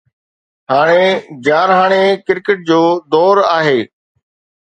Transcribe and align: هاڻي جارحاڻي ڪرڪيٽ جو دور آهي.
هاڻي 0.71 1.03
جارحاڻي 1.47 1.99
ڪرڪيٽ 2.29 2.65
جو 2.71 2.81
دور 3.17 3.43
آهي. 3.51 3.77